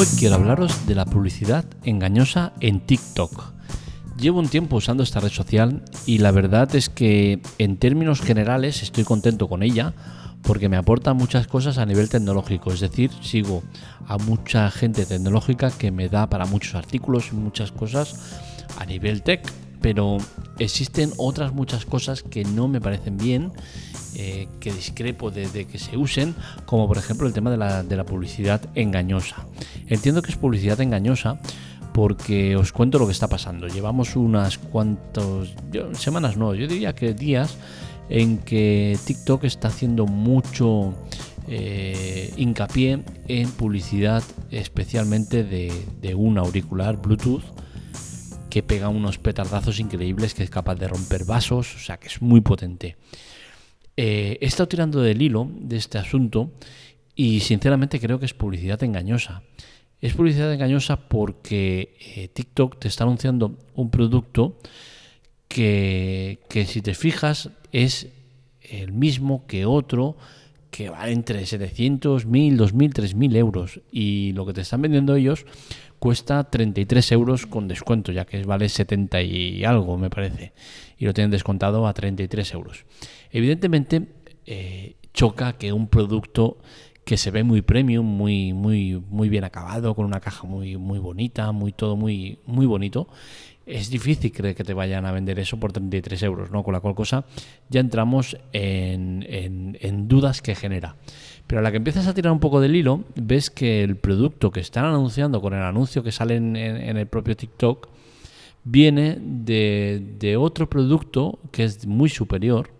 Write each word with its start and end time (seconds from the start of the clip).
Hoy 0.00 0.06
quiero 0.18 0.36
hablaros 0.36 0.86
de 0.86 0.94
la 0.94 1.04
publicidad 1.04 1.66
engañosa 1.84 2.54
en 2.60 2.80
TikTok. 2.80 3.52
Llevo 4.18 4.38
un 4.38 4.48
tiempo 4.48 4.76
usando 4.76 5.02
esta 5.02 5.20
red 5.20 5.28
social 5.28 5.84
y 6.06 6.16
la 6.16 6.30
verdad 6.30 6.74
es 6.74 6.88
que 6.88 7.42
en 7.58 7.76
términos 7.76 8.22
generales 8.22 8.82
estoy 8.82 9.04
contento 9.04 9.46
con 9.46 9.62
ella 9.62 9.92
porque 10.40 10.70
me 10.70 10.78
aporta 10.78 11.12
muchas 11.12 11.46
cosas 11.46 11.76
a 11.76 11.84
nivel 11.84 12.08
tecnológico, 12.08 12.72
es 12.72 12.80
decir, 12.80 13.10
sigo 13.20 13.62
a 14.06 14.16
mucha 14.16 14.70
gente 14.70 15.04
tecnológica 15.04 15.70
que 15.70 15.90
me 15.90 16.08
da 16.08 16.30
para 16.30 16.46
muchos 16.46 16.76
artículos 16.76 17.28
y 17.32 17.36
muchas 17.36 17.70
cosas 17.70 18.40
a 18.78 18.86
nivel 18.86 19.22
tech, 19.22 19.42
pero 19.82 20.16
existen 20.58 21.12
otras 21.18 21.52
muchas 21.52 21.84
cosas 21.84 22.22
que 22.22 22.44
no 22.44 22.68
me 22.68 22.80
parecen 22.80 23.18
bien, 23.18 23.52
eh, 24.16 24.48
que 24.60 24.72
discrepo 24.72 25.30
de, 25.30 25.66
que 25.66 25.78
se 25.78 25.96
usen, 25.96 26.34
como 26.66 26.88
por 26.88 26.98
ejemplo 26.98 27.26
el 27.26 27.32
tema 27.32 27.50
de 27.50 27.56
la, 27.56 27.82
de 27.82 27.96
la 27.96 28.04
publicidad 28.04 28.62
engañosa. 28.74 29.46
Entiendo 29.90 30.22
que 30.22 30.30
es 30.30 30.38
publicidad 30.38 30.80
engañosa 30.80 31.38
porque 31.92 32.56
os 32.56 32.72
cuento 32.72 32.98
lo 32.98 33.06
que 33.06 33.12
está 33.12 33.28
pasando. 33.28 33.66
Llevamos 33.66 34.16
unas 34.16 34.56
cuantas 34.56 35.54
semanas, 35.92 36.36
no, 36.36 36.54
yo 36.54 36.66
diría 36.66 36.94
que 36.94 37.12
días 37.12 37.58
en 38.08 38.38
que 38.38 38.96
TikTok 39.04 39.44
está 39.44 39.68
haciendo 39.68 40.06
mucho 40.06 40.94
eh, 41.48 42.32
hincapié 42.36 43.02
en 43.26 43.50
publicidad 43.50 44.22
especialmente 44.52 45.42
de, 45.42 46.14
un 46.14 46.38
auricular 46.38 46.96
Bluetooth 46.96 47.42
que 48.48 48.62
pega 48.62 48.88
unos 48.88 49.18
petardazos 49.18 49.80
increíbles, 49.80 50.34
que 50.34 50.44
es 50.44 50.50
capaz 50.50 50.76
de 50.76 50.86
romper 50.86 51.24
vasos, 51.24 51.74
o 51.74 51.78
sea 51.78 51.98
que 51.98 52.06
es 52.06 52.22
muy 52.22 52.40
potente. 52.40 52.96
Eh, 53.96 54.38
he 54.40 54.46
estado 54.46 54.68
tirando 54.68 55.00
del 55.00 55.20
hilo 55.20 55.50
de 55.52 55.76
este 55.76 55.98
asunto 55.98 56.52
y 57.16 57.40
sinceramente 57.40 58.00
creo 58.00 58.18
que 58.18 58.26
es 58.26 58.34
publicidad 58.34 58.82
engañosa. 58.82 59.42
Es 60.00 60.14
publicidad 60.14 60.52
engañosa 60.52 60.96
porque 61.08 61.96
eh, 62.16 62.28
TikTok 62.28 62.78
te 62.78 62.88
está 62.88 63.04
anunciando 63.04 63.58
un 63.74 63.90
producto 63.90 64.56
que, 65.46 66.38
si 66.66 66.80
te 66.80 66.94
fijas 66.94 67.50
es 67.72 68.08
el 68.62 68.92
mismo 68.92 69.46
que 69.46 69.66
otro 69.66 70.16
que 70.70 70.88
vale 70.88 71.12
entre 71.12 71.44
700, 71.44 72.24
1000, 72.24 72.56
2000, 72.56 72.92
3000 72.94 73.36
euros. 73.36 73.80
Y 73.90 74.32
lo 74.32 74.46
que 74.46 74.52
te 74.52 74.60
están 74.60 74.82
vendiendo 74.82 75.16
ellos 75.16 75.44
cuesta 75.98 76.44
33 76.44 77.12
euros 77.12 77.46
con 77.46 77.68
descuento 77.68 78.12
ya 78.12 78.24
que 78.24 78.42
vale 78.44 78.68
70 78.68 79.20
y 79.22 79.64
algo 79.64 79.98
me 79.98 80.08
parece. 80.08 80.52
Y 80.96 81.04
lo 81.04 81.12
tienen 81.12 81.30
descontado 81.32 81.86
a 81.86 81.92
33 81.92 82.54
euros. 82.54 82.84
Evidentemente 83.32 84.06
eh, 84.46 84.94
choca 85.12 85.54
que 85.54 85.72
un 85.72 85.88
producto 85.88 86.58
que 87.10 87.16
se 87.16 87.32
ve 87.32 87.42
muy 87.42 87.60
premium, 87.60 88.06
muy, 88.06 88.52
muy, 88.52 89.02
muy 89.10 89.28
bien 89.28 89.42
acabado, 89.42 89.96
con 89.96 90.06
una 90.06 90.20
caja 90.20 90.46
muy, 90.46 90.76
muy 90.76 91.00
bonita, 91.00 91.50
muy 91.50 91.72
todo 91.72 91.96
muy, 91.96 92.38
muy 92.46 92.66
bonito, 92.66 93.08
es 93.66 93.90
difícil 93.90 94.30
creer 94.30 94.54
que 94.54 94.62
te 94.62 94.74
vayan 94.74 95.04
a 95.06 95.10
vender 95.10 95.40
eso 95.40 95.58
por 95.58 95.72
33 95.72 96.22
euros, 96.22 96.52
¿no? 96.52 96.62
Con 96.62 96.72
la 96.72 96.78
cual 96.78 96.94
cosa 96.94 97.24
ya 97.68 97.80
entramos 97.80 98.36
en, 98.52 99.26
en, 99.28 100.06
dudas 100.06 100.40
que 100.40 100.54
genera. 100.54 100.94
Pero 101.48 101.58
a 101.58 101.62
la 101.62 101.72
que 101.72 101.78
empiezas 101.78 102.06
a 102.06 102.14
tirar 102.14 102.32
un 102.32 102.38
poco 102.38 102.60
del 102.60 102.76
hilo, 102.76 103.02
ves 103.16 103.50
que 103.50 103.82
el 103.82 103.96
producto 103.96 104.52
que 104.52 104.60
están 104.60 104.84
anunciando 104.84 105.40
con 105.40 105.52
el 105.52 105.64
anuncio 105.64 106.04
que 106.04 106.12
sale 106.12 106.36
en, 106.36 106.54
en 106.54 106.96
el 106.96 107.08
propio 107.08 107.36
TikTok 107.36 107.88
viene 108.62 109.18
de, 109.20 110.00
de 110.16 110.36
otro 110.36 110.70
producto 110.70 111.40
que 111.50 111.64
es 111.64 111.88
muy 111.88 112.08
superior. 112.08 112.70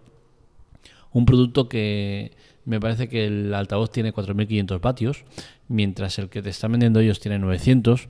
Un 1.12 1.27
producto 1.27 1.69
que, 1.69 2.31
me 2.71 2.79
parece 2.79 3.09
que 3.09 3.27
el 3.27 3.53
altavoz 3.53 3.91
tiene 3.91 4.15
4.500 4.15 4.81
vatios, 4.81 5.25
mientras 5.67 6.21
el 6.21 6.29
que 6.29 6.41
te 6.41 6.51
están 6.51 6.70
vendiendo 6.70 7.01
ellos 7.01 7.19
tiene 7.19 7.41
900. 7.41 8.08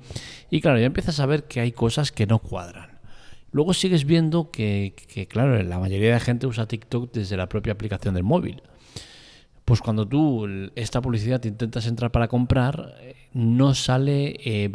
Y 0.50 0.60
claro, 0.60 0.78
ya 0.78 0.84
empiezas 0.84 1.18
a 1.18 1.24
ver 1.24 1.44
que 1.44 1.60
hay 1.60 1.72
cosas 1.72 2.12
que 2.12 2.26
no 2.26 2.40
cuadran. 2.40 2.98
Luego 3.52 3.72
sigues 3.72 4.04
viendo 4.04 4.50
que, 4.50 4.94
claro, 5.30 5.60
la 5.62 5.78
mayoría 5.78 6.12
de 6.12 6.20
gente 6.20 6.46
usa 6.46 6.68
TikTok 6.68 7.10
desde 7.10 7.38
la 7.38 7.48
propia 7.48 7.72
aplicación 7.72 8.14
del 8.14 8.22
móvil. 8.22 8.62
Pues 9.64 9.80
cuando 9.80 10.06
tú 10.06 10.46
esta 10.74 11.00
publicidad 11.00 11.42
intentas 11.44 11.86
entrar 11.86 12.12
para 12.12 12.28
comprar, 12.28 12.96
no 13.32 13.74
sale 13.74 14.36
eh, 14.44 14.68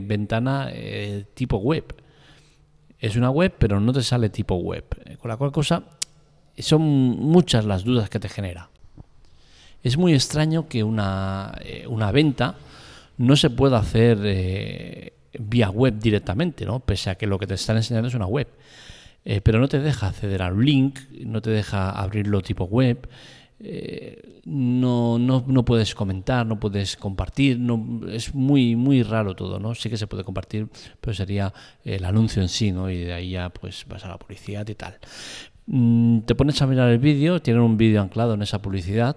ventana 0.00 0.70
eh, 0.72 1.26
tipo 1.34 1.58
web. 1.58 1.94
Es 2.98 3.16
una 3.16 3.28
web, 3.28 3.54
pero 3.58 3.80
no 3.80 3.92
te 3.92 4.02
sale 4.02 4.30
tipo 4.30 4.54
web. 4.54 4.86
Con 5.18 5.28
la 5.28 5.36
cual 5.36 5.52
cosa, 5.52 5.84
son 6.58 6.80
muchas 6.80 7.66
las 7.66 7.84
dudas 7.84 8.08
que 8.08 8.18
te 8.18 8.30
genera. 8.30 8.69
Es 9.82 9.96
muy 9.96 10.12
extraño 10.12 10.68
que 10.68 10.84
una, 10.84 11.54
eh, 11.64 11.86
una 11.88 12.12
venta 12.12 12.56
no 13.16 13.36
se 13.36 13.50
pueda 13.50 13.78
hacer 13.78 14.18
eh, 14.24 15.12
vía 15.38 15.70
web 15.70 15.98
directamente, 15.98 16.64
¿no? 16.66 16.80
pese 16.80 17.10
a 17.10 17.14
que 17.14 17.26
lo 17.26 17.38
que 17.38 17.46
te 17.46 17.54
están 17.54 17.76
enseñando 17.76 18.08
es 18.08 18.14
una 18.14 18.26
web. 18.26 18.48
Eh, 19.24 19.40
pero 19.42 19.58
no 19.58 19.68
te 19.68 19.78
deja 19.78 20.08
acceder 20.08 20.42
a 20.42 20.52
un 20.52 20.64
link, 20.64 20.98
no 21.24 21.42
te 21.42 21.50
deja 21.50 21.90
abrirlo 21.90 22.40
tipo 22.40 22.64
web, 22.64 23.08
no, 24.46 25.18
no, 25.18 25.44
no, 25.46 25.64
puedes 25.66 25.94
comentar, 25.94 26.46
no 26.46 26.58
puedes 26.58 26.96
compartir, 26.96 27.58
no, 27.58 28.00
es 28.08 28.34
muy, 28.34 28.74
muy 28.74 29.02
raro 29.02 29.36
todo, 29.36 29.60
¿no? 29.60 29.74
Sí 29.74 29.90
que 29.90 29.98
se 29.98 30.06
puede 30.06 30.24
compartir, 30.24 30.68
pero 30.98 31.12
sería 31.12 31.52
el 31.84 32.06
anuncio 32.06 32.40
en 32.40 32.48
sí, 32.48 32.72
¿no? 32.72 32.88
Y 32.88 32.96
de 32.96 33.12
ahí 33.12 33.30
ya 33.32 33.50
pues 33.50 33.84
vas 33.86 34.02
a 34.06 34.08
la 34.08 34.18
publicidad 34.18 34.66
y 34.66 34.74
tal. 34.74 34.98
Mm, 35.66 36.20
te 36.20 36.34
pones 36.34 36.60
a 36.62 36.66
mirar 36.66 36.88
el 36.88 36.98
vídeo, 36.98 37.40
tienen 37.40 37.62
un 37.62 37.76
vídeo 37.76 38.02
anclado 38.02 38.34
en 38.34 38.42
esa 38.42 38.60
publicidad 38.60 39.16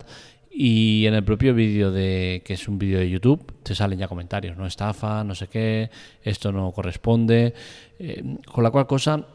y 0.56 1.08
en 1.08 1.16
el 1.16 1.24
propio 1.24 1.56
vídeo 1.56 1.92
de 1.92 2.44
que 2.46 2.54
es 2.54 2.68
un 2.68 2.78
vídeo 2.78 3.00
de 3.00 3.10
YouTube 3.10 3.54
te 3.64 3.74
salen 3.74 3.98
ya 3.98 4.08
comentarios, 4.08 4.56
no 4.56 4.68
estafa, 4.68 5.24
no 5.24 5.34
sé 5.34 5.48
qué, 5.48 5.90
esto 6.22 6.52
no 6.52 6.72
corresponde, 6.72 7.56
eh, 7.98 8.24
con 8.52 8.64
la 8.64 8.70
cual 8.70 8.86
cosa 8.86 9.26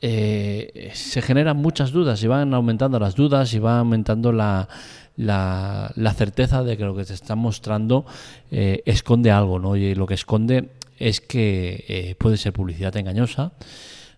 eh, 0.00 0.90
se 0.92 1.22
generan 1.22 1.56
muchas 1.56 1.90
dudas 1.90 2.22
y 2.22 2.26
van 2.26 2.52
aumentando 2.52 2.98
las 2.98 3.14
dudas 3.14 3.52
y 3.54 3.58
va 3.58 3.78
aumentando 3.78 4.30
la, 4.30 4.68
la, 5.16 6.14
certeza 6.14 6.62
de 6.62 6.76
que 6.76 6.84
lo 6.84 6.94
que 6.94 7.04
te 7.04 7.14
está 7.14 7.34
mostrando 7.34 8.04
eh, 8.50 8.82
esconde 8.84 9.30
algo, 9.30 9.58
¿no? 9.58 9.74
Y 9.74 9.94
lo 9.94 10.06
que 10.06 10.14
esconde 10.14 10.68
es 10.98 11.22
que 11.22 12.14
puede 12.18 12.36
ser 12.36 12.52
publicidad 12.52 12.94
engañosa. 12.96 13.52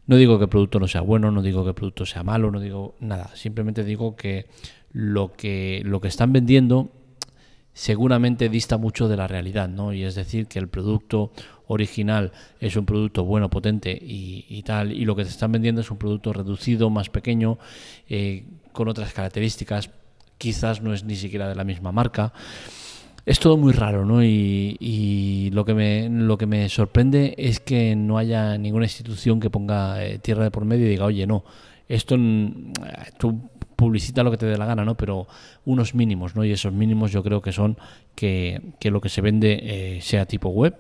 No 0.07 0.17
digo 0.17 0.39
que 0.39 0.45
el 0.45 0.51
producto 0.51 0.81
no 0.81 0.89
sea 0.89 1.03
bueno, 1.03 1.31
no 1.31 1.43
digo 1.43 1.63
que 1.63 1.69
el 1.69 1.75
producto 1.75 2.05
sea 2.05 2.25
malo, 2.25 2.51
no 2.51 2.59
digo 2.59 2.97
nada. 2.99 3.31
Simplemente 3.35 3.85
digo 3.85 4.17
que 4.17 4.47
lo 4.93 5.33
que, 5.33 5.83
lo 5.85 6.01
que 6.01 6.09
están 6.09 6.33
vendiendo 6.33 6.91
seguramente 7.73 8.49
dista 8.49 8.77
mucho 8.79 9.09
de 9.09 9.17
la 9.17 9.27
realidad, 9.27 9.69
¿no? 9.69 9.93
Y 9.93 10.03
es 10.03 10.15
decir, 10.15 10.47
que 10.47 10.59
el 10.59 10.69
producto 10.69 11.33
original 11.67 12.33
es 12.59 12.77
un 12.77 12.85
producto 12.85 13.25
bueno, 13.25 13.49
potente 13.49 13.97
y, 14.01 14.63
tal, 14.65 14.93
y 14.93 15.05
lo 15.05 15.15
que 15.15 15.23
te 15.23 15.31
están 15.31 15.53
vendiendo 15.53 15.81
es 15.81 15.91
un 15.91 15.97
producto 15.97 16.33
reducido, 16.33 16.91
más 16.91 17.11
pequeño, 17.11 17.59
eh, 18.09 18.45
con 18.73 18.89
otras 18.89 19.13
características, 19.13 19.91
quizás 20.37 20.83
no 20.83 20.93
es 20.93 21.05
ni 21.05 21.17
siquiera 21.17 21.49
de 21.49 21.55
la 21.55 21.65
misma 21.65 21.93
marca. 21.93 22.33
Es 23.25 23.39
todo 23.39 23.57
muy 23.57 23.73
raro, 23.73 24.05
¿no? 24.05 24.25
Y, 24.25 25.51
lo, 25.53 25.65
que 25.65 25.75
me, 25.75 26.09
lo 26.09 26.37
que 26.39 26.47
me 26.47 26.69
sorprende 26.69 27.35
es 27.39 27.61
que 27.61 27.95
no 27.95 28.19
haya 28.19 28.59
ninguna 28.59 28.87
institución 28.87 29.39
que 29.39 29.51
ponga 29.51 30.05
eh, 30.05 30.19
tierra 30.19 30.45
de 30.45 30.51
por 30.51 30.65
medio 30.65 30.87
y 30.87 30.91
diga, 30.91 31.05
oye, 31.05 31.27
no, 31.27 31.45
esto 31.87 32.17
tú 33.19 33.50
publicita 33.81 34.23
lo 34.23 34.31
que 34.31 34.37
te 34.37 34.45
dé 34.45 34.59
la 34.59 34.67
gana, 34.67 34.85
¿no? 34.85 34.95
Pero 34.95 35.27
unos 35.65 35.95
mínimos, 35.95 36.37
¿no? 36.37 36.45
Y 36.45 36.53
esos 36.53 36.71
mínimos 36.71 37.13
yo 37.13 37.23
creo 37.23 37.41
que 37.41 37.51
son 37.51 37.79
que, 38.15 38.61
lo 38.85 39.01
que 39.01 39.09
se 39.09 39.23
vende 39.23 39.59
eh, 39.63 40.01
sea 40.03 40.27
tipo 40.27 40.51
web, 40.51 40.77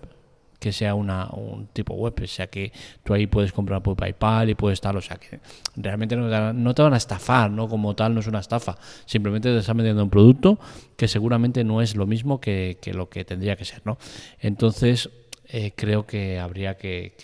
que 0.59 0.71
sea 0.71 0.95
una, 0.95 1.31
un 1.31 1.69
tipo 1.69 1.95
web, 1.95 2.13
o 2.23 2.27
sea 2.27 2.49
que 2.49 2.73
tú 3.03 3.15
ahí 3.15 3.27
puedes 3.27 3.53
comprar 3.53 3.83
por 3.83 3.97
PayPal 3.97 4.51
y 4.51 4.55
puedes 4.55 4.77
estar, 4.77 4.95
o 4.95 5.01
sea 5.01 5.17
que 5.17 5.41
realmente 5.77 6.15
no 6.15 6.75
te, 6.75 6.83
van 6.83 6.93
a 6.93 6.99
estafar, 6.99 7.51
¿no? 7.51 7.69
Como 7.71 7.97
tal, 7.97 8.13
no 8.13 8.21
es 8.21 8.27
una 8.27 8.41
estafa, 8.41 8.77
simplemente 9.07 9.49
te 9.49 9.57
están 9.57 9.79
vendiendo 9.79 10.05
un 10.05 10.11
producto 10.11 10.61
que 10.99 11.09
seguramente 11.09 11.65
no 11.65 11.81
es 11.81 11.97
lo 11.97 12.07
mismo 12.07 12.39
que, 12.39 12.77
lo 12.93 13.09
que 13.09 13.25
tendría 13.25 13.57
que 13.57 13.65
ser, 13.65 13.81
¿no? 13.87 13.97
Entonces, 14.41 15.09
eh, 15.49 15.73
creo 15.75 16.07
que 16.07 16.39
habría 16.39 16.77
que, 16.77 17.15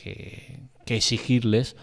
que 0.87 0.97
exigirles 0.97 1.77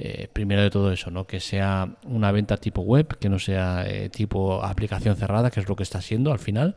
eh, 0.00 0.28
primero 0.32 0.62
de 0.62 0.70
todo 0.70 0.92
eso, 0.92 1.10
¿no? 1.10 1.26
que 1.26 1.40
sea 1.40 1.96
una 2.04 2.30
venta 2.30 2.56
tipo 2.56 2.82
web, 2.82 3.18
que 3.18 3.28
no 3.28 3.40
sea 3.40 3.84
eh, 3.84 4.08
tipo 4.10 4.62
aplicación 4.62 5.16
cerrada, 5.16 5.50
que 5.50 5.58
es 5.58 5.68
lo 5.68 5.74
que 5.74 5.82
está 5.82 6.00
siendo 6.00 6.30
al 6.30 6.38
final. 6.38 6.76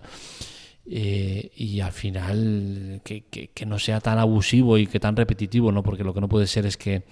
Eh, 0.87 1.51
y 1.55 1.81
al 1.81 1.91
final 1.91 3.01
que, 3.03 3.23
no 3.67 3.77
sea 3.77 3.99
tan 3.99 4.17
abusivo 4.17 4.79
y 4.79 4.87
que 4.87 4.99
tan 4.99 5.15
repetitivo, 5.15 5.71
¿no? 5.71 5.83
porque 5.83 6.03
lo 6.03 6.15
que 6.15 6.21
no 6.21 6.27
puede 6.27 6.47
ser 6.47 6.65
es 6.65 6.77
que 6.77 7.03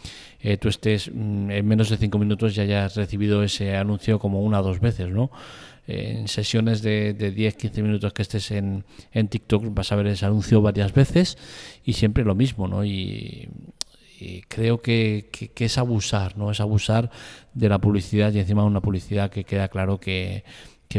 tú 0.60 0.70
estés 0.70 1.12
mm, 1.14 1.52
en 1.52 1.68
menos 1.68 1.90
de 1.92 1.98
cinco 1.98 2.18
minutos 2.18 2.58
y 2.58 2.62
hayas 2.62 2.96
recibido 2.96 3.44
ese 3.44 3.76
anuncio 3.76 4.18
como 4.18 4.42
una 4.42 4.62
o 4.62 4.64
dos 4.64 4.80
veces. 4.80 5.10
¿no? 5.10 5.30
en 5.86 6.28
sesiones 6.28 6.82
de, 6.82 7.14
de 7.14 7.36
10-15 7.36 7.82
minutos 7.84 8.14
que 8.14 8.22
estés 8.24 8.52
en, 8.52 8.84
en 9.12 9.28
TikTok 9.28 9.74
vas 9.74 9.92
a 9.92 9.96
ver 9.96 10.08
ese 10.08 10.26
anuncio 10.26 10.62
varias 10.62 10.94
veces 10.94 11.38
y 11.84 11.94
siempre 11.94 12.24
lo 12.24 12.34
mismo. 12.34 12.68
¿no? 12.68 12.84
Y, 12.84 13.48
creo 14.48 14.82
que, 14.82 15.30
es 15.56 15.78
abusar, 15.78 16.38
¿no? 16.38 16.52
Es 16.52 16.60
abusar 16.60 17.12
de 17.54 17.70
la 17.70 17.80
publicidad 17.80 18.34
y 18.34 18.40
encima 18.40 18.64
una 18.64 18.82
publicidad 18.82 19.30
que 19.30 19.44
queda 19.44 19.68
claro 19.68 20.00
que, 20.00 20.44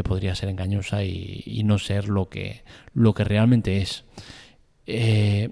podría 0.03 0.35
ser 0.35 0.49
engañosa 0.49 1.03
y, 1.03 1.61
no 1.65 1.77
ser 1.77 2.07
lo 2.07 2.29
que, 2.29 2.63
lo 2.93 3.13
que 3.13 3.23
realmente 3.23 3.81
es. 3.81 4.05
Eh, 4.87 5.49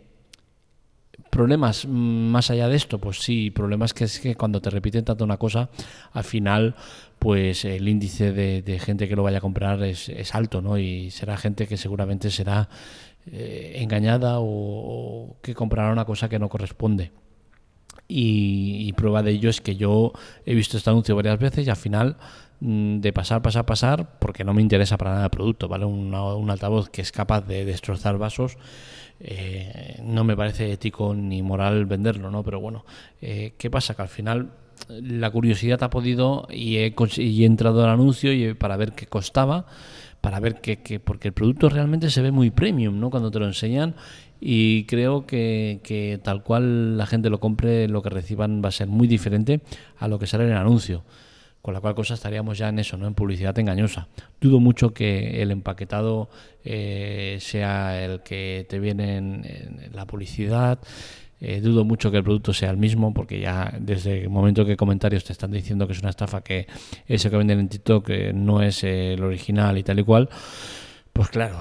¿Problemas 1.30 1.86
más 1.88 2.50
allá 2.50 2.68
de 2.68 2.76
esto? 2.76 2.98
Pues 2.98 3.20
sí, 3.20 3.52
problemas 3.52 3.94
que 3.94 4.06
es 4.06 4.20
que 4.20 4.36
cuando 4.36 4.62
te 4.62 4.72
repiten 4.72 5.06
tanto 5.06 5.24
una 5.24 5.38
cosa, 5.38 5.70
al 6.12 6.24
final, 6.24 6.76
pues 7.20 7.66
el 7.66 7.88
índice 7.88 8.32
de, 8.32 8.80
gente 8.80 9.08
que 9.08 9.16
lo 9.16 9.24
vaya 9.24 9.38
a 9.38 9.42
comprar 9.42 9.84
es, 9.84 10.10
alto, 10.34 10.62
¿no? 10.62 10.80
Y 10.80 11.12
será 11.12 11.38
gente 11.38 11.68
que 11.68 11.78
seguramente 11.78 12.32
será 12.32 12.68
eh, 13.28 13.74
engañada 13.76 14.38
o, 14.40 15.38
que 15.44 15.54
comprará 15.54 15.92
una 15.92 16.06
cosa 16.06 16.30
que 16.30 16.40
no 16.40 16.50
corresponde. 16.50 17.12
Y, 18.12 18.92
prueba 18.94 19.22
de 19.22 19.32
ello 19.32 19.50
es 19.50 19.62
que 19.62 19.76
yo 19.76 20.14
he 20.46 20.56
visto 20.56 20.78
este 20.78 20.90
anuncio 20.90 21.16
varias 21.16 21.38
veces 21.40 21.68
y 21.68 21.70
al 21.70 21.76
final 21.76 22.18
mm, 22.60 23.00
de 23.00 23.14
pasar, 23.14 23.42
pasar, 23.44 23.66
pasar, 23.66 24.18
porque 24.20 24.44
no 24.44 24.54
me 24.54 24.64
interesa 24.64 24.98
para 24.98 25.12
nada 25.12 25.26
el 25.26 25.30
producto, 25.30 25.68
¿vale? 25.68 25.86
un 25.86 26.50
altavoz 26.50 26.90
que 26.90 27.02
es 27.02 27.12
capaz 27.12 27.42
de 27.42 27.66
destrozar 27.66 28.18
vasos 28.18 28.58
eh, 29.22 30.00
no 30.04 30.24
me 30.24 30.38
parece 30.38 30.72
ético 30.72 31.14
ni 31.14 31.44
moral 31.44 31.86
venderlo, 31.86 32.32
¿no? 32.32 32.44
Pero 32.44 32.62
bueno, 32.62 32.86
eh, 33.22 33.54
¿qué 33.58 33.70
pasa? 33.70 33.94
Que 33.94 34.02
al 34.02 34.08
final 34.08 34.52
la 34.88 35.30
curiosidad 35.30 35.84
ha 35.84 35.90
podido 35.90 36.48
y 36.50 36.78
he, 36.78 36.96
y 37.18 37.44
he 37.44 37.46
entrado 37.46 37.84
al 37.84 37.90
anuncio 37.90 38.32
y 38.32 38.54
para 38.54 38.78
ver 38.78 38.94
qué 38.94 39.08
costaba, 39.08 39.66
para 40.22 40.40
ver 40.40 40.62
qué, 40.62 41.02
porque 41.04 41.30
el 41.30 41.34
producto 41.34 41.68
realmente 41.70 42.10
se 42.10 42.22
ve 42.22 42.32
muy 42.32 42.50
premium, 42.50 43.00
¿no? 43.00 43.10
Cuando 43.10 43.30
te 43.30 43.40
lo 43.40 43.46
enseñan 43.46 43.96
y 44.40 44.86
creo 44.86 45.26
que, 45.26 45.80
que 45.84 46.20
tal 46.24 46.44
cual 46.44 46.98
la 46.98 47.06
gente 47.06 47.30
lo 47.30 47.40
compre, 47.40 47.88
lo 47.88 48.02
que 48.02 48.10
reciban 48.10 48.62
va 48.64 48.70
a 48.70 48.72
ser 48.72 48.88
muy 48.88 49.08
diferente 49.08 49.62
a 49.98 50.08
lo 50.08 50.20
que 50.20 50.28
sale 50.28 50.46
en 50.46 50.52
el 50.52 50.58
anuncio 50.58 51.04
con 51.62 51.74
la 51.74 51.82
cual 51.82 51.96
cosa 51.96 52.14
estaríamos 52.14 52.58
ya 52.58 52.70
en 52.70 52.80
eso, 52.80 52.98
¿no? 52.98 53.08
En 53.08 53.14
publicidad 53.14 53.58
engañosa. 53.60 54.08
Dudo 54.40 54.60
mucho 54.60 54.94
que 54.94 55.42
el 55.42 55.52
empaquetado 55.52 56.30
eh, 56.64 57.38
sea 57.42 58.04
el 58.04 58.22
que 58.22 58.66
te 58.70 58.80
viene 58.80 59.18
en, 59.18 59.92
la 59.94 60.06
publicidad. 60.06 60.80
Eh, 61.42 61.62
dudo 61.62 61.86
mucho 61.86 62.12
que 62.12 62.18
el 62.18 62.24
producto 62.24 62.54
sea 62.54 62.70
el 62.70 62.78
mismo, 62.78 63.14
porque 63.14 63.40
ya 63.40 63.74
desde 63.80 64.22
el 64.24 64.30
momento 64.30 64.66
que 64.66 64.76
comentarios 64.78 65.24
te 65.24 65.34
están 65.34 65.52
diciendo 65.52 65.86
que 65.86 65.94
es 65.94 66.00
una 66.00 66.10
estafa, 66.10 66.42
que 66.42 66.68
ese 67.08 67.30
que 67.30 67.38
venden 67.38 67.60
en 67.60 67.70
TikTok 67.70 68.10
eh, 68.10 68.32
no 68.34 68.62
es 68.62 68.84
el 68.84 69.22
original 69.24 69.78
y 69.78 69.84
tal 69.84 70.00
y 70.00 70.04
cual, 70.04 70.30
pues 71.14 71.30
claro, 71.30 71.58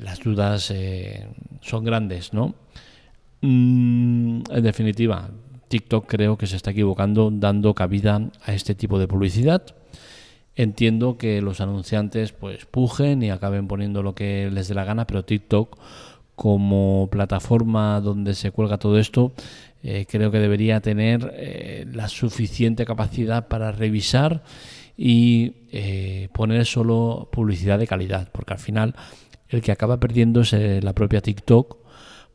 las 0.00 0.20
dudas 0.20 0.72
son 1.60 1.84
grandes, 1.84 2.32
¿no? 2.32 2.54
Mm, 3.42 4.42
en 4.50 4.62
definitiva, 4.62 5.28
TikTok 5.68 6.06
creo 6.06 6.38
que 6.38 6.46
se 6.46 6.56
está 6.56 6.70
equivocando 6.70 7.30
dando 7.32 7.74
cabida 7.74 8.20
a 8.44 8.52
este 8.52 8.74
tipo 8.74 8.98
de 8.98 9.08
publicidad. 9.08 9.62
Entiendo 10.54 11.16
que 11.16 11.40
los 11.40 11.60
anunciantes 11.60 12.32
pues 12.32 12.66
pujen 12.66 13.22
y 13.22 13.30
acaben 13.30 13.68
poniendo 13.68 14.02
lo 14.02 14.14
que 14.14 14.50
les 14.52 14.68
dé 14.68 14.74
la 14.74 14.84
gana, 14.84 15.06
pero 15.06 15.24
TikTok 15.24 15.78
como 16.36 17.08
plataforma 17.10 18.00
donde 18.00 18.34
se 18.34 18.50
cuelga 18.50 18.78
todo 18.78 18.98
esto, 18.98 19.32
eh, 19.82 20.06
creo 20.08 20.30
que 20.30 20.38
debería 20.38 20.80
tener 20.80 21.32
eh, 21.36 21.86
la 21.92 22.08
suficiente 22.08 22.84
capacidad 22.84 23.48
para 23.48 23.72
revisar 23.72 24.42
y 25.04 25.54
eh, 25.72 26.28
poner 26.32 26.64
solo 26.64 27.28
publicidad 27.32 27.76
de 27.76 27.88
calidad, 27.88 28.28
porque 28.30 28.52
al 28.52 28.60
final 28.60 28.94
el 29.48 29.60
que 29.60 29.72
acaba 29.72 29.98
perdiendo 29.98 30.42
es 30.42 30.52
la 30.52 30.92
propia 30.92 31.20
TikTok 31.20 31.76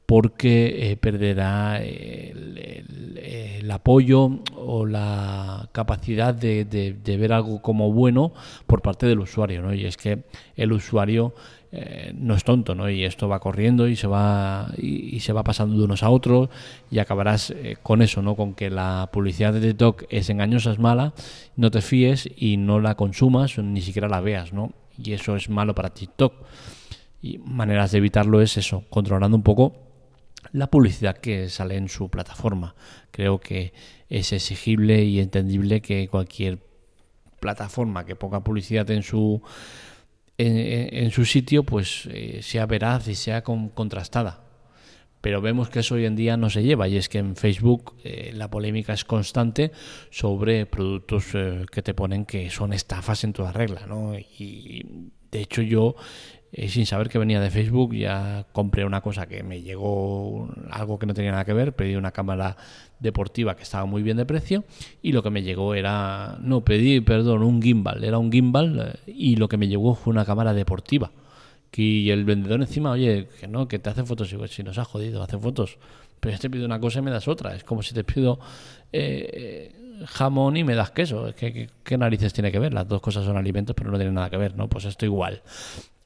porque 0.06 0.92
eh, 0.92 0.98
perderá 0.98 1.82
el, 1.82 3.70
apoyo 3.72 4.40
o 4.56 4.86
la 4.86 5.70
capacidad 5.72 6.34
de, 6.34 6.66
ver 7.06 7.32
algo 7.32 7.62
como 7.62 7.92
bueno 7.94 8.34
por 8.66 8.82
parte 8.82 9.06
del 9.06 9.20
usuario, 9.20 9.62
¿no? 9.62 9.74
Y 9.74 9.86
es 9.86 9.96
que 9.96 10.24
el 10.56 10.74
usuario 10.74 11.34
eh, 11.72 12.14
no 12.16 12.34
es 12.34 12.44
tonto, 12.44 12.76
¿no? 12.76 12.90
Y 12.90 13.04
esto 13.04 13.28
va 13.28 13.40
corriendo 13.40 13.88
y 13.88 13.96
se 13.96 14.08
va 14.08 14.72
y, 14.78 15.20
se 15.20 15.34
va 15.34 15.44
pasando 15.44 15.78
de 15.78 15.84
unos 15.84 16.02
a 16.02 16.10
otros 16.10 16.50
y 16.90 17.00
acabarás 17.00 17.52
eh, 17.52 17.76
con 17.84 18.02
eso, 18.02 18.22
¿no? 18.22 18.36
Con 18.36 18.54
que 18.54 18.70
la 18.70 19.10
publicidad 19.12 19.54
de 19.54 19.62
TikTok 19.62 20.06
es 20.10 20.30
engañosa, 20.30 20.72
es 20.72 20.80
mala, 20.80 21.14
no 21.56 21.70
te 21.70 21.82
fíes 21.82 22.30
y 22.38 22.58
no 22.58 22.80
la 22.80 22.96
consumas 22.96 23.58
ni 23.58 23.82
siquiera 23.82 24.08
la 24.08 24.22
veas, 24.22 24.54
¿no? 24.54 24.72
Y 24.98 25.14
eso 25.14 25.36
es 25.36 25.50
malo 25.50 25.76
para 25.76 25.94
TikTok. 25.94 26.34
Y 27.22 27.40
maneras 27.40 27.92
de 27.92 27.98
evitarlo 27.98 28.42
es 28.42 28.58
eso, 28.58 28.86
controlando 28.90 29.36
un 29.36 29.44
poco 29.44 29.76
la 30.54 30.68
publicidad 30.68 31.18
que 31.18 31.50
sale 31.50 31.76
en 31.76 31.90
su 31.90 32.10
plataforma. 32.10 32.76
Creo 33.12 33.40
que 33.40 33.74
es 34.10 34.32
exigible 34.32 35.04
y 35.04 35.20
entendible 35.20 35.82
que 35.82 36.08
cualquier 36.08 36.60
plataforma 37.40 38.06
que 38.06 38.16
ponga 38.16 38.44
publicidad 38.44 38.90
en 38.92 39.04
su 39.04 39.42
en, 40.38 41.12
su 41.12 41.26
sitio 41.26 41.64
pues 41.64 42.08
eh, 42.12 42.40
sea 42.44 42.66
veraz 42.66 43.08
y 43.08 43.16
sea 43.16 43.44
contrastada 43.44 44.44
pero 45.22 45.42
vemos 45.42 45.70
que 45.70 45.80
eso 45.80 45.96
hoy 45.96 46.06
en 46.06 46.16
día 46.16 46.38
no 46.38 46.50
se 46.50 46.64
lleva 46.64 46.88
y 46.88 46.98
es 46.98 47.10
que 47.10 47.18
en 47.18 47.36
Facebook 47.36 47.96
eh, 48.04 48.32
la 48.34 48.50
polémica 48.50 48.94
es 48.94 49.04
constante 49.04 49.72
sobre 50.12 50.66
productos 50.66 51.26
eh, 51.34 51.66
que 51.72 51.82
te 51.82 51.94
ponen 51.94 52.26
que 52.26 52.50
son 52.50 52.72
estafas 52.74 53.24
en 53.24 53.34
toda 53.34 53.52
regla 53.52 53.86
¿no? 53.88 54.14
y 54.16 55.12
de 55.32 55.42
hecho 55.42 55.62
yo 55.62 55.96
eh, 56.54 56.70
sin 56.70 56.86
saber 56.86 57.10
que 57.10 57.20
venía 57.20 57.42
de 57.42 57.52
Facebook, 57.52 57.94
ya 57.94 58.46
compré 58.54 58.86
una 58.86 59.02
cosa 59.02 59.28
que 59.28 59.44
me 59.44 59.62
llegó, 59.62 60.50
algo 60.72 60.98
que 60.98 61.06
no 61.06 61.14
tenía 61.14 61.32
nada 61.32 61.44
que 61.44 61.54
ver, 61.54 61.74
pedí 61.74 61.96
una 61.96 62.12
cámara 62.12 62.56
deportiva 63.00 63.56
que 63.56 63.64
estaba 63.64 63.86
muy 63.86 64.02
bien 64.02 64.18
de 64.18 64.26
precio 64.26 64.64
y 65.02 65.12
lo 65.12 65.22
que 65.22 65.30
me 65.30 65.44
llegó 65.44 65.76
era, 65.76 66.38
no, 66.42 66.62
pedí, 66.62 67.02
perdón, 67.02 67.44
un 67.44 67.62
gimbal, 67.62 68.04
era 68.04 68.18
un 68.18 68.32
gimbal 68.32 68.98
eh, 69.06 69.12
y 69.12 69.36
lo 69.36 69.50
que 69.50 69.58
me 69.58 69.68
llegó 69.68 69.96
fue 69.96 70.12
una 70.12 70.26
cámara 70.26 70.54
deportiva. 70.54 71.12
Y 71.80 72.10
el 72.10 72.26
vendedor 72.26 72.60
encima, 72.62 72.90
oye, 72.90 73.28
que 73.40 73.48
no, 73.48 73.68
que 73.68 73.78
te 73.78 73.92
hace 73.92 74.04
fotos, 74.04 74.34
y 74.34 74.48
si 74.48 74.64
nos 74.64 74.80
ha 74.80 74.86
jodido, 74.86 75.22
hace 75.22 75.38
fotos, 75.38 75.78
pero 76.20 76.34
yo 76.34 76.40
te 76.40 76.50
pido 76.50 76.66
una 76.66 76.80
cosa 76.80 77.00
y 77.00 77.02
me 77.04 77.12
das 77.12 77.28
otra, 77.28 77.56
es 77.56 77.64
como 77.64 77.84
si 77.84 77.94
te 77.94 78.04
pido... 78.04 78.40
Eh, 78.92 79.74
jamón 80.06 80.56
y 80.58 80.64
me 80.64 80.76
das 80.76 80.92
queso. 80.92 81.34
¿Qué, 81.36 81.70
¿Qué, 81.84 81.98
narices 81.98 82.32
tiene 82.32 82.52
que 82.52 82.60
ver? 82.60 82.72
Las 82.72 82.88
dos 82.88 83.02
cosas 83.02 83.26
son 83.26 83.36
alimentos, 83.36 83.76
pero 83.76 83.90
no 83.90 83.98
tienen 83.98 84.14
nada 84.14 84.30
que 84.30 84.38
ver, 84.38 84.56
¿no? 84.56 84.70
Pues 84.70 84.86
esto 84.86 85.06
igual 85.06 85.42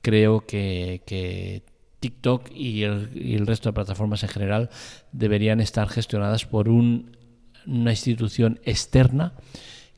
creo 0.01 0.45
que, 0.45 1.63
TikTok 2.00 2.50
y 2.53 2.83
el, 2.83 3.45
resto 3.45 3.69
de 3.69 3.74
plataformas 3.74 4.24
en 4.24 4.30
general 4.30 4.69
deberían 5.12 5.62
estar 5.62 5.88
gestionadas 5.88 6.45
por 6.45 6.68
una 6.68 7.92
institución 7.92 8.59
externa 8.63 9.33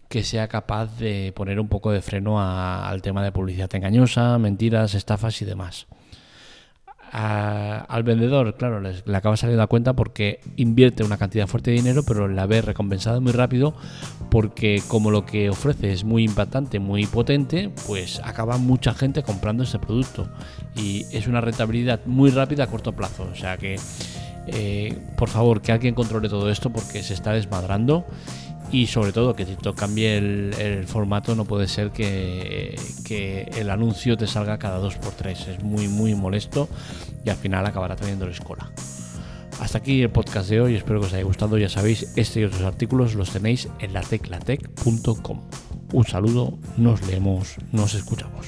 que 0.10 0.24
sea 0.24 0.48
capaz 0.48 0.98
de 0.98 1.32
poner 1.34 1.60
un 1.60 1.70
poco 1.70 1.92
de 1.92 2.02
freno 2.02 2.42
al 2.42 3.02
tema 3.02 3.24
de 3.24 3.32
publicidad 3.32 3.74
engañosa, 3.74 4.38
mentiras, 4.38 4.96
estafas 4.96 5.42
y 5.42 5.46
demás 5.46 5.88
al 7.14 8.02
vendedor, 8.02 8.56
claro, 8.56 8.82
le 8.82 9.16
acaba 9.16 9.38
saliendo 9.38 9.62
a 9.62 9.68
cuenta 9.68 9.94
porque 9.94 10.40
invierte 10.56 11.04
una 11.04 11.18
cantidad 11.18 11.46
fuerte 11.46 11.70
de 11.70 11.78
dinero, 11.78 12.02
pero 12.04 12.28
la 12.28 12.48
ve 12.48 12.64
recompensada 12.64 13.20
muy 13.20 13.32
rápido 13.34 13.76
porque 14.32 14.82
como 14.88 15.12
lo 15.12 15.24
que 15.24 15.52
ofrece 15.52 15.92
es 15.92 16.04
muy 16.04 16.24
impactante, 16.24 16.80
muy 16.80 17.06
potente, 17.06 17.70
pues 17.86 18.20
acaba 18.24 18.58
mucha 18.58 18.96
gente 18.96 19.22
comprando 19.22 19.62
ese 19.62 19.78
producto 19.78 20.28
y 20.76 21.06
es 21.12 21.28
una 21.28 21.40
rentabilidad 21.40 22.00
muy 22.08 22.32
rápida 22.32 22.64
a 22.64 22.68
corto 22.68 22.94
plazo. 22.94 23.30
O 23.32 23.36
sea 23.36 23.58
que, 23.58 23.76
eh, 24.48 24.98
por 25.16 25.30
favor, 25.30 25.62
que 25.62 25.72
alguien 25.72 25.94
controle 25.94 26.30
todo 26.30 26.50
esto 26.50 26.72
porque 26.72 27.04
se 27.04 27.14
está 27.14 27.34
desmadrando 27.34 28.08
y 28.74 28.88
sobre 28.88 29.14
todo 29.14 29.36
que 29.36 29.46
TikTok 29.46 29.78
cambie 29.78 30.18
el, 30.18 30.86
formato, 30.88 31.36
no 31.36 31.46
puede 31.46 31.68
ser 31.68 31.92
que, 31.92 32.76
que, 33.06 33.44
el 33.56 33.70
anuncio 33.70 34.18
te 34.18 34.26
salga 34.26 34.58
cada 34.58 34.82
2x3, 34.82 35.48
es 35.48 35.64
muy 35.64 35.88
muy 35.88 36.16
molesto 36.16 36.68
y 37.24 37.30
al 37.30 37.38
final 37.38 37.66
acabará 37.68 37.96
teniendo 37.96 38.26
la 38.26 38.32
escuela. 38.32 38.72
Hasta 39.60 39.78
aquí 39.78 40.02
el 40.02 40.10
podcast 40.10 40.50
de 40.50 40.60
hoy, 40.60 40.76
espero 40.76 41.00
que 41.00 41.06
os 41.06 41.14
haya 41.14 41.24
gustado, 41.24 41.60
ya 41.60 41.70
sabéis, 41.70 42.12
este 42.16 42.42
y 42.42 42.46
otros 42.46 42.64
artículos 42.64 43.14
los 43.14 43.30
tenéis 43.30 43.70
en 43.80 43.94
lateclatec.com. 43.94 45.42
Un 45.94 46.06
saludo, 46.06 46.58
nos 46.76 47.06
leemos, 47.06 47.58
nos 47.72 47.94
escuchamos. 47.94 48.48